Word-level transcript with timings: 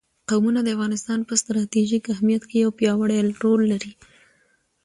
قومونه 0.29 0.59
د 0.63 0.67
افغانستان 0.75 1.19
په 1.29 1.33
ستراتیژیک 1.41 2.03
اهمیت 2.13 2.43
کې 2.49 2.57
یو 2.63 2.71
پیاوړی 2.79 3.19
رول 3.43 3.61
لري. 3.71 3.91